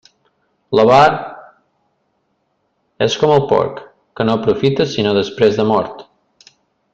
[0.77, 1.03] L'avar
[3.09, 3.83] és com el porc,
[4.21, 6.03] que no aprofita sinó després de mort.